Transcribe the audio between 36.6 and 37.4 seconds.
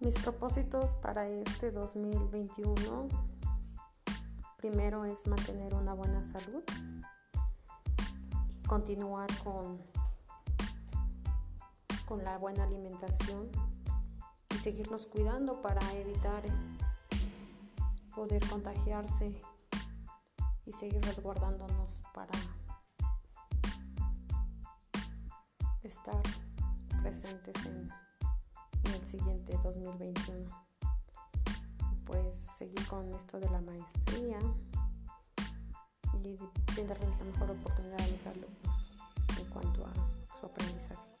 brindarles la